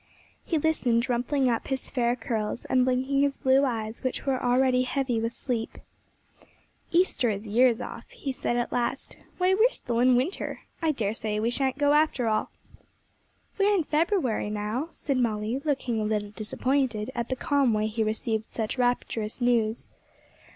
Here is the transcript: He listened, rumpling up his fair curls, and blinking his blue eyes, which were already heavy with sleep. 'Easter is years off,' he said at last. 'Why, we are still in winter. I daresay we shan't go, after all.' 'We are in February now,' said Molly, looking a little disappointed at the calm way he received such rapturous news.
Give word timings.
He 0.43 0.57
listened, 0.57 1.07
rumpling 1.09 1.47
up 1.47 1.67
his 1.67 1.91
fair 1.91 2.15
curls, 2.15 2.65
and 2.65 2.85
blinking 2.85 3.21
his 3.21 3.37
blue 3.37 3.63
eyes, 3.65 4.01
which 4.01 4.25
were 4.25 4.41
already 4.43 4.81
heavy 4.81 5.21
with 5.21 5.35
sleep. 5.37 5.77
'Easter 6.91 7.29
is 7.29 7.47
years 7.47 7.79
off,' 7.79 8.09
he 8.09 8.31
said 8.31 8.57
at 8.57 8.71
last. 8.71 9.17
'Why, 9.37 9.53
we 9.53 9.63
are 9.63 9.69
still 9.69 9.99
in 9.99 10.15
winter. 10.15 10.61
I 10.81 10.91
daresay 10.91 11.37
we 11.39 11.51
shan't 11.51 11.77
go, 11.77 11.93
after 11.93 12.27
all.' 12.27 12.49
'We 13.59 13.67
are 13.67 13.75
in 13.75 13.83
February 13.83 14.49
now,' 14.49 14.89
said 14.91 15.17
Molly, 15.17 15.61
looking 15.63 15.99
a 16.01 16.03
little 16.03 16.31
disappointed 16.31 17.11
at 17.13 17.29
the 17.29 17.35
calm 17.35 17.71
way 17.71 17.85
he 17.85 18.03
received 18.03 18.49
such 18.49 18.79
rapturous 18.79 19.39
news. 19.39 19.91